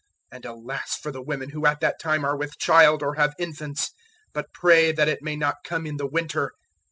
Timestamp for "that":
1.81-1.99, 4.91-5.07